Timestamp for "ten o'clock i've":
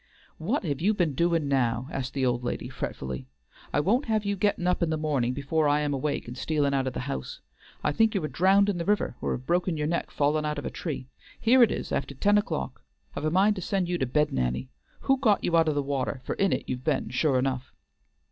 12.15-13.25